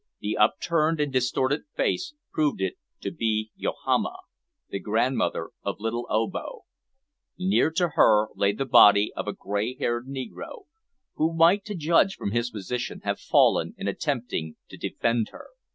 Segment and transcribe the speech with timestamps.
[0.19, 4.15] The upturned and distorted face proved it to be Yohama,
[4.67, 6.61] the grandmother of little Obo.
[7.37, 10.63] Near to her lay the body of a grey haired negro,
[11.17, 15.49] who might to judge from his position, have fallen in attempting to defend her.